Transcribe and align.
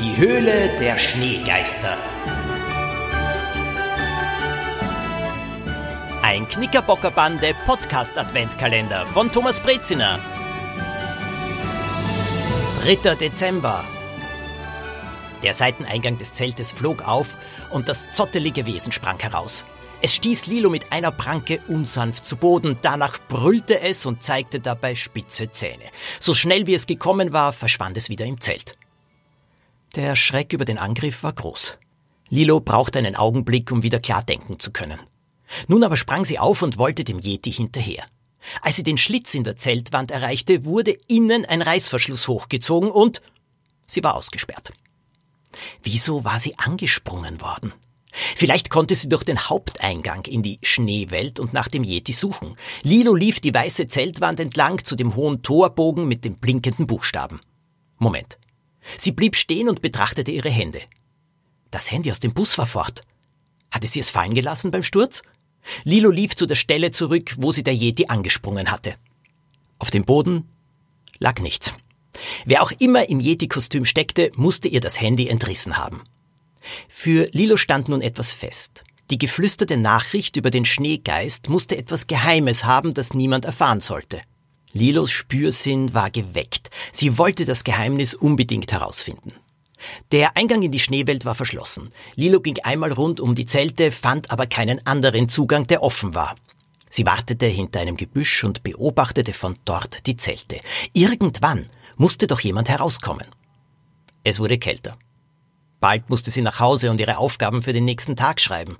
Die 0.00 0.16
Höhle 0.16 0.76
der 0.80 0.98
Schneegeister. 0.98 1.96
Ein 6.20 6.48
Knickerbockerbande 6.48 7.54
Podcast 7.64 8.18
Adventkalender 8.18 9.06
von 9.06 9.30
Thomas 9.30 9.60
Breziner. 9.60 10.18
3. 12.82 13.14
Dezember. 13.14 13.84
Der 15.44 15.54
Seiteneingang 15.54 16.18
des 16.18 16.32
Zeltes 16.32 16.72
flog 16.72 17.06
auf 17.06 17.36
und 17.70 17.88
das 17.88 18.10
zottelige 18.10 18.66
Wesen 18.66 18.90
sprang 18.90 19.20
heraus. 19.20 19.64
Es 20.02 20.12
stieß 20.12 20.46
Lilo 20.46 20.70
mit 20.70 20.90
einer 20.90 21.12
Pranke 21.12 21.60
unsanft 21.68 22.24
zu 22.24 22.36
Boden, 22.36 22.78
danach 22.82 23.20
brüllte 23.28 23.80
es 23.80 24.04
und 24.06 24.24
zeigte 24.24 24.58
dabei 24.58 24.96
spitze 24.96 25.52
Zähne. 25.52 25.84
So 26.18 26.34
schnell 26.34 26.66
wie 26.66 26.74
es 26.74 26.88
gekommen 26.88 27.32
war, 27.32 27.52
verschwand 27.52 27.96
es 27.96 28.08
wieder 28.08 28.24
im 28.24 28.40
Zelt. 28.40 28.76
Der 29.94 30.16
Schreck 30.16 30.52
über 30.52 30.64
den 30.64 30.78
Angriff 30.78 31.22
war 31.22 31.32
groß. 31.32 31.78
Lilo 32.28 32.58
brauchte 32.58 32.98
einen 32.98 33.14
Augenblick, 33.14 33.70
um 33.70 33.84
wieder 33.84 34.00
klar 34.00 34.24
denken 34.24 34.58
zu 34.58 34.72
können. 34.72 34.98
Nun 35.68 35.84
aber 35.84 35.96
sprang 35.96 36.24
sie 36.24 36.40
auf 36.40 36.62
und 36.62 36.78
wollte 36.78 37.04
dem 37.04 37.20
Yeti 37.20 37.52
hinterher. 37.52 38.04
Als 38.60 38.74
sie 38.76 38.82
den 38.82 38.98
Schlitz 38.98 39.34
in 39.34 39.44
der 39.44 39.56
Zeltwand 39.56 40.10
erreichte, 40.10 40.64
wurde 40.64 40.96
innen 41.06 41.44
ein 41.46 41.62
Reißverschluss 41.62 42.26
hochgezogen 42.26 42.90
und 42.90 43.22
sie 43.86 44.02
war 44.02 44.16
ausgesperrt. 44.16 44.72
Wieso 45.84 46.24
war 46.24 46.40
sie 46.40 46.58
angesprungen 46.58 47.40
worden? 47.40 47.72
Vielleicht 48.10 48.70
konnte 48.70 48.96
sie 48.96 49.08
durch 49.08 49.22
den 49.22 49.38
Haupteingang 49.38 50.24
in 50.24 50.42
die 50.42 50.58
Schneewelt 50.62 51.38
und 51.38 51.52
nach 51.52 51.68
dem 51.68 51.84
Yeti 51.84 52.12
suchen. 52.12 52.56
Lilo 52.82 53.14
lief 53.14 53.38
die 53.38 53.54
weiße 53.54 53.86
Zeltwand 53.86 54.40
entlang 54.40 54.84
zu 54.84 54.96
dem 54.96 55.14
hohen 55.14 55.42
Torbogen 55.42 56.08
mit 56.08 56.24
den 56.24 56.38
blinkenden 56.38 56.88
Buchstaben. 56.88 57.40
Moment. 57.98 58.38
Sie 58.98 59.12
blieb 59.12 59.36
stehen 59.36 59.68
und 59.68 59.82
betrachtete 59.82 60.30
ihre 60.30 60.50
Hände. 60.50 60.80
Das 61.70 61.90
Handy 61.90 62.10
aus 62.10 62.20
dem 62.20 62.34
Bus 62.34 62.56
war 62.58 62.66
fort. 62.66 63.02
Hatte 63.70 63.86
sie 63.86 64.00
es 64.00 64.10
fallen 64.10 64.34
gelassen 64.34 64.70
beim 64.70 64.82
Sturz? 64.82 65.22
Lilo 65.84 66.10
lief 66.10 66.36
zu 66.36 66.46
der 66.46 66.54
Stelle 66.54 66.90
zurück, 66.90 67.34
wo 67.38 67.52
sie 67.52 67.62
der 67.62 67.74
Yeti 67.74 68.06
angesprungen 68.06 68.70
hatte. 68.70 68.94
Auf 69.78 69.90
dem 69.90 70.04
Boden 70.04 70.48
lag 71.18 71.40
nichts. 71.40 71.74
Wer 72.44 72.62
auch 72.62 72.70
immer 72.78 73.08
im 73.08 73.20
Yeti-Kostüm 73.20 73.84
steckte, 73.84 74.30
musste 74.36 74.68
ihr 74.68 74.80
das 74.80 75.00
Handy 75.00 75.28
entrissen 75.28 75.76
haben. 75.76 76.04
Für 76.88 77.28
Lilo 77.32 77.56
stand 77.56 77.88
nun 77.88 78.02
etwas 78.02 78.32
fest. 78.32 78.84
Die 79.10 79.18
geflüsterte 79.18 79.76
Nachricht 79.76 80.36
über 80.36 80.50
den 80.50 80.64
Schneegeist 80.64 81.48
musste 81.48 81.76
etwas 81.76 82.06
Geheimes 82.06 82.64
haben, 82.64 82.94
das 82.94 83.12
niemand 83.12 83.44
erfahren 83.44 83.80
sollte. 83.80 84.20
Lilos 84.74 85.12
Spürsinn 85.12 85.94
war 85.94 86.10
geweckt. 86.10 86.68
Sie 86.90 87.16
wollte 87.16 87.44
das 87.44 87.62
Geheimnis 87.62 88.12
unbedingt 88.12 88.72
herausfinden. 88.72 89.32
Der 90.10 90.36
Eingang 90.36 90.62
in 90.62 90.72
die 90.72 90.80
Schneewelt 90.80 91.24
war 91.24 91.36
verschlossen. 91.36 91.90
Lilo 92.16 92.40
ging 92.40 92.58
einmal 92.64 92.90
rund 92.92 93.20
um 93.20 93.36
die 93.36 93.46
Zelte, 93.46 93.92
fand 93.92 94.32
aber 94.32 94.46
keinen 94.46 94.84
anderen 94.84 95.28
Zugang, 95.28 95.68
der 95.68 95.82
offen 95.82 96.14
war. 96.14 96.34
Sie 96.90 97.06
wartete 97.06 97.46
hinter 97.46 97.80
einem 97.80 97.96
Gebüsch 97.96 98.42
und 98.42 98.64
beobachtete 98.64 99.32
von 99.32 99.56
dort 99.64 100.06
die 100.08 100.16
Zelte. 100.16 100.58
Irgendwann 100.92 101.66
musste 101.96 102.26
doch 102.26 102.40
jemand 102.40 102.68
herauskommen. 102.68 103.26
Es 104.24 104.40
wurde 104.40 104.58
kälter. 104.58 104.98
Bald 105.78 106.10
musste 106.10 106.32
sie 106.32 106.42
nach 106.42 106.58
Hause 106.58 106.90
und 106.90 107.00
ihre 107.00 107.18
Aufgaben 107.18 107.62
für 107.62 107.72
den 107.72 107.84
nächsten 107.84 108.16
Tag 108.16 108.40
schreiben. 108.40 108.76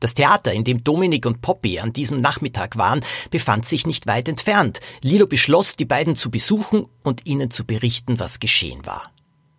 Das 0.00 0.14
Theater, 0.14 0.52
in 0.52 0.64
dem 0.64 0.84
Dominik 0.84 1.26
und 1.26 1.42
Poppy 1.42 1.80
an 1.80 1.92
diesem 1.92 2.18
Nachmittag 2.18 2.76
waren, 2.76 3.04
befand 3.30 3.66
sich 3.66 3.86
nicht 3.86 4.06
weit 4.06 4.28
entfernt. 4.28 4.80
Lilo 5.02 5.26
beschloss, 5.26 5.76
die 5.76 5.84
beiden 5.84 6.16
zu 6.16 6.30
besuchen 6.30 6.86
und 7.02 7.26
ihnen 7.26 7.50
zu 7.50 7.64
berichten, 7.64 8.20
was 8.20 8.38
geschehen 8.38 8.86
war. 8.86 9.12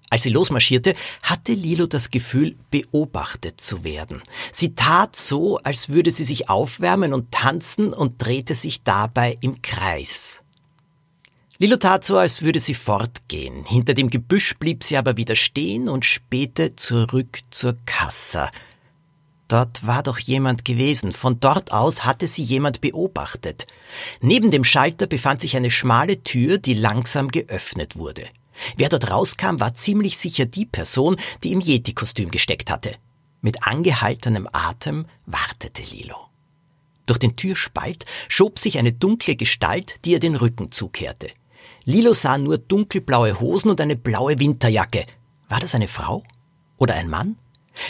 Als 0.09 0.23
sie 0.23 0.31
losmarschierte, 0.31 0.93
hatte 1.21 1.53
Lilo 1.53 1.85
das 1.85 2.09
Gefühl, 2.09 2.55
beobachtet 2.71 3.61
zu 3.61 3.83
werden. 3.83 4.23
Sie 4.51 4.73
tat 4.73 5.15
so, 5.15 5.57
als 5.59 5.89
würde 5.89 6.09
sie 6.09 6.23
sich 6.23 6.49
aufwärmen 6.49 7.14
und 7.14 7.31
tanzen 7.31 7.93
und 7.93 8.23
drehte 8.23 8.55
sich 8.55 8.81
dabei 8.83 9.37
im 9.41 9.61
Kreis. 9.61 10.41
Lilo 11.59 11.75
tat 11.75 12.05
so, 12.05 12.17
als 12.17 12.41
würde 12.41 12.59
sie 12.59 12.73
fortgehen. 12.73 13.65
Hinter 13.65 13.93
dem 13.93 14.09
Gebüsch 14.09 14.58
blieb 14.58 14.83
sie 14.83 14.97
aber 14.97 15.17
wieder 15.17 15.35
stehen 15.35 15.89
und 15.89 16.05
spähte 16.05 16.75
zurück 16.75 17.39
zur 17.52 17.75
Kassa. 17.85 18.49
Dort 19.49 19.86
war 19.86 20.04
doch 20.04 20.20
jemand 20.20 20.64
gewesen. 20.64 21.11
Von 21.11 21.39
dort 21.39 21.73
aus 21.73 22.05
hatte 22.05 22.27
sie 22.27 22.43
jemand 22.43 22.82
beobachtet. 22.82 23.65
Neben 24.21 24.52
dem 24.52 24.64
Schalter 24.64 25.08
befand 25.08 25.42
sich 25.42 25.58
eine 25.58 25.71
schmale 25.71 26.23
Tür, 26.23 26.60
die 26.60 26.76
langsam 26.76 27.30
geöffnet 27.30 27.98
wurde. 27.98 28.27
Wer 28.77 28.89
dort 28.89 29.09
rauskam, 29.09 29.59
war 29.59 29.73
ziemlich 29.73 30.17
sicher 30.17 30.45
die 30.45 30.67
Person, 30.67 31.17
die 31.43 31.52
im 31.52 31.61
Yeti-Kostüm 31.61 32.30
gesteckt 32.30 32.70
hatte. 32.70 32.92
Mit 33.42 33.65
angehaltenem 33.65 34.48
Atem 34.52 35.08
wartete 35.26 35.82
Lilo. 35.82 36.17
Durch 37.08 37.20
den 37.20 37.36
Türspalt 37.36 38.05
schob 38.27 38.59
sich 38.59 38.77
eine 38.77 38.93
dunkle 38.93 39.36
Gestalt, 39.36 39.95
die 40.05 40.11
ihr 40.11 40.20
den 40.20 40.36
Rücken 40.36 40.71
zukehrte. 40.71 41.32
Lilo 41.86 42.14
sah 42.14 42.38
nur 42.38 42.59
dunkelblaue 42.59 43.39
Hosen 43.39 43.71
und 43.71 43.82
eine 43.82 43.95
blaue 43.95 44.39
Winterjacke. 44.39 45.05
War 45.48 45.59
das 45.59 45.73
eine 45.73 45.88
Frau? 45.88 46.23
Oder 46.77 46.93
ein 46.93 47.09
Mann? 47.09 47.38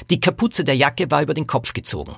Die 0.10 0.20
Kapuze 0.20 0.64
der 0.64 0.76
Jacke 0.76 1.10
war 1.12 1.22
über 1.22 1.34
den 1.34 1.48
Kopf 1.48 1.74
gezogen. 1.74 2.16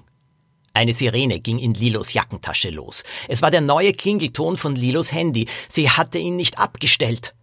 Eine 0.74 0.94
Sirene 0.94 1.40
ging 1.40 1.60
in 1.60 1.74
Lilos 1.74 2.14
Jackentasche 2.14 2.70
los. 2.70 3.04
Es 3.28 3.42
war 3.42 3.52
der 3.52 3.62
neue 3.62 3.94
Klingelton 3.94 4.58
von 4.58 4.76
Lilos 4.76 5.12
Handy. 5.12 5.48
Sie 5.68 5.90
hatte 5.90 6.18
ihn 6.18 6.38
nicht 6.38 6.60
abgestellt. 6.60 7.34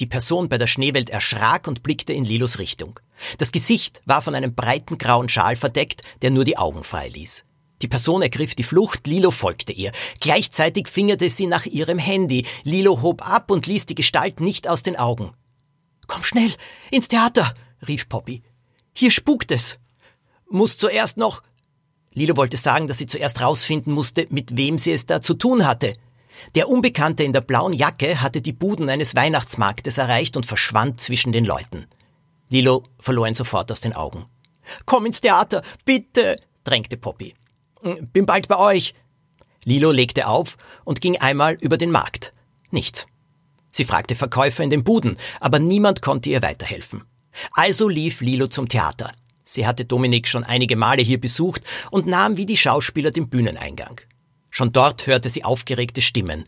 Die 0.00 0.06
Person 0.06 0.48
bei 0.48 0.58
der 0.58 0.66
Schneewelt 0.66 1.10
erschrak 1.10 1.68
und 1.68 1.82
blickte 1.82 2.12
in 2.12 2.24
Lilos 2.24 2.58
Richtung. 2.58 2.98
Das 3.38 3.52
Gesicht 3.52 4.00
war 4.06 4.22
von 4.22 4.34
einem 4.34 4.54
breiten 4.54 4.98
grauen 4.98 5.28
Schal 5.28 5.56
verdeckt, 5.56 6.02
der 6.22 6.30
nur 6.30 6.44
die 6.44 6.56
Augen 6.56 6.82
frei 6.82 7.08
ließ. 7.08 7.44
Die 7.82 7.88
Person 7.88 8.22
ergriff 8.22 8.54
die 8.54 8.62
Flucht, 8.62 9.06
Lilo 9.06 9.30
folgte 9.30 9.72
ihr. 9.72 9.92
Gleichzeitig 10.20 10.88
fingerte 10.88 11.30
sie 11.30 11.46
nach 11.46 11.66
ihrem 11.66 11.98
Handy. 11.98 12.46
Lilo 12.64 13.00
hob 13.02 13.26
ab 13.26 13.50
und 13.50 13.66
ließ 13.66 13.86
die 13.86 13.94
Gestalt 13.94 14.40
nicht 14.40 14.68
aus 14.68 14.82
den 14.82 14.96
Augen. 14.96 15.32
Komm 16.06 16.24
schnell, 16.24 16.52
ins 16.90 17.08
Theater, 17.08 17.54
rief 17.86 18.08
Poppy. 18.08 18.42
Hier 18.92 19.10
spukt 19.10 19.50
es. 19.50 19.78
Muss 20.48 20.76
zuerst 20.76 21.16
noch. 21.16 21.42
Lilo 22.12 22.36
wollte 22.36 22.56
sagen, 22.56 22.88
dass 22.88 22.98
sie 22.98 23.06
zuerst 23.06 23.40
rausfinden 23.40 23.92
musste, 23.92 24.26
mit 24.30 24.56
wem 24.56 24.78
sie 24.78 24.92
es 24.92 25.06
da 25.06 25.22
zu 25.22 25.34
tun 25.34 25.66
hatte. 25.66 25.92
Der 26.54 26.68
Unbekannte 26.68 27.22
in 27.22 27.32
der 27.32 27.40
blauen 27.40 27.72
Jacke 27.72 28.20
hatte 28.20 28.40
die 28.40 28.52
Buden 28.52 28.88
eines 28.88 29.14
Weihnachtsmarktes 29.14 29.98
erreicht 29.98 30.36
und 30.36 30.46
verschwand 30.46 31.00
zwischen 31.00 31.32
den 31.32 31.44
Leuten. 31.44 31.86
Lilo 32.48 32.82
verlor 32.98 33.28
ihn 33.28 33.34
sofort 33.34 33.70
aus 33.70 33.80
den 33.80 33.92
Augen. 33.92 34.24
Komm 34.86 35.06
ins 35.06 35.20
Theater, 35.20 35.62
bitte, 35.84 36.36
drängte 36.64 36.96
Poppy. 36.96 37.34
Bin 38.12 38.26
bald 38.26 38.48
bei 38.48 38.58
euch. 38.58 38.94
Lilo 39.64 39.92
legte 39.92 40.26
auf 40.26 40.56
und 40.84 41.00
ging 41.00 41.18
einmal 41.18 41.54
über 41.54 41.76
den 41.76 41.90
Markt. 41.90 42.32
Nichts. 42.70 43.06
Sie 43.72 43.84
fragte 43.84 44.16
Verkäufer 44.16 44.64
in 44.64 44.70
den 44.70 44.84
Buden, 44.84 45.16
aber 45.38 45.58
niemand 45.58 46.02
konnte 46.02 46.30
ihr 46.30 46.42
weiterhelfen. 46.42 47.04
Also 47.52 47.88
lief 47.88 48.20
Lilo 48.20 48.46
zum 48.46 48.68
Theater. 48.68 49.12
Sie 49.44 49.66
hatte 49.66 49.84
Dominik 49.84 50.28
schon 50.28 50.44
einige 50.44 50.76
Male 50.76 51.02
hier 51.02 51.20
besucht 51.20 51.62
und 51.90 52.06
nahm 52.06 52.36
wie 52.36 52.46
die 52.46 52.56
Schauspieler 52.56 53.10
den 53.10 53.28
Bühneneingang. 53.28 54.00
Schon 54.50 54.72
dort 54.72 55.06
hörte 55.06 55.30
sie 55.30 55.44
aufgeregte 55.44 56.02
Stimmen. 56.02 56.44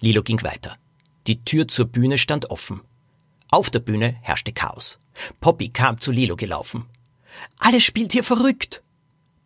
Lilo 0.00 0.22
ging 0.22 0.42
weiter. 0.42 0.76
Die 1.26 1.44
Tür 1.44 1.68
zur 1.68 1.86
Bühne 1.86 2.18
stand 2.18 2.50
offen. 2.50 2.80
Auf 3.50 3.70
der 3.70 3.80
Bühne 3.80 4.16
herrschte 4.22 4.52
Chaos. 4.52 4.98
Poppy 5.40 5.68
kam 5.68 6.00
zu 6.00 6.12
Lilo 6.12 6.36
gelaufen. 6.36 6.86
Alles 7.58 7.84
spielt 7.84 8.12
hier 8.12 8.24
verrückt. 8.24 8.82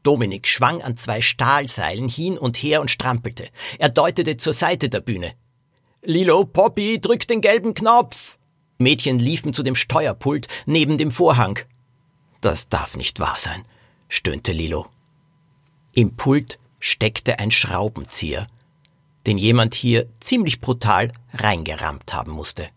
Dominik 0.03 0.47
schwang 0.47 0.83
an 0.83 0.97
zwei 0.97 1.22
Stahlseilen 1.22 2.09
hin 2.09 2.38
und 2.38 2.56
her 2.56 2.81
und 2.81 2.91
strampelte. 2.91 3.49
Er 3.78 3.88
deutete 3.88 4.37
zur 4.37 4.53
Seite 4.53 4.88
der 4.88 5.00
Bühne. 5.00 5.33
Lilo, 6.03 6.44
Poppy, 6.44 7.00
drück 7.00 7.27
den 7.27 7.41
gelben 7.41 7.75
Knopf! 7.75 8.38
Mädchen 8.84 9.19
liefen 9.19 9.53
zu 9.53 9.65
dem 9.65 9.75
Steuerpult 9.75 10.47
neben 10.66 10.97
dem 10.97 11.10
Vorhang. 11.10 11.59
Das 12.41 12.69
darf 12.69 12.97
nicht 12.97 13.19
wahr 13.19 13.36
sein, 13.36 13.65
stöhnte 14.09 14.53
Lilo. 14.53 14.86
Im 15.97 16.15
Pult 16.15 16.60
steckte 16.78 17.41
ein 17.41 17.51
Schraubenzieher, 17.51 18.47
den 19.27 19.39
jemand 19.39 19.75
hier 19.75 20.07
ziemlich 20.21 20.60
brutal 20.60 21.13
reingerammt 21.33 22.13
haben 22.13 22.31
musste. 22.31 22.69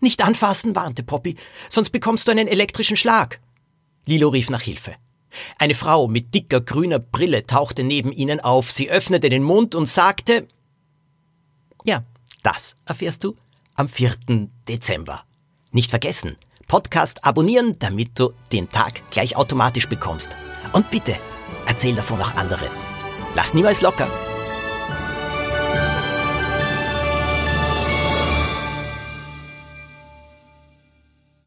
Nicht 0.00 0.22
anfassen, 0.22 0.74
warnte 0.74 1.04
Poppy, 1.04 1.36
sonst 1.68 1.90
bekommst 1.90 2.26
du 2.26 2.32
einen 2.32 2.48
elektrischen 2.48 2.96
Schlag. 2.96 3.40
Lilo 4.04 4.28
rief 4.28 4.50
nach 4.50 4.60
Hilfe. 4.60 4.96
Eine 5.58 5.74
Frau 5.74 6.08
mit 6.08 6.34
dicker 6.34 6.60
grüner 6.60 6.98
Brille 6.98 7.46
tauchte 7.46 7.84
neben 7.84 8.12
ihnen 8.12 8.40
auf. 8.40 8.70
Sie 8.70 8.90
öffnete 8.90 9.30
den 9.30 9.44
Mund 9.44 9.74
und 9.74 9.86
sagte 9.88 10.48
Ja, 11.84 12.04
das 12.42 12.74
erfährst 12.84 13.24
du 13.24 13.36
am 13.76 13.88
4. 13.88 14.14
Dezember. 14.68 15.24
Nicht 15.70 15.90
vergessen, 15.90 16.36
Podcast 16.68 17.24
abonnieren, 17.24 17.74
damit 17.78 18.18
du 18.18 18.32
den 18.50 18.70
Tag 18.70 19.02
gleich 19.10 19.36
automatisch 19.36 19.88
bekommst. 19.88 20.36
Und 20.72 20.90
bitte, 20.90 21.16
erzähl 21.66 21.94
davon 21.94 22.20
auch 22.20 22.34
anderen. 22.34 22.70
Lass 23.34 23.54
niemals 23.54 23.80
locker. 23.80 24.08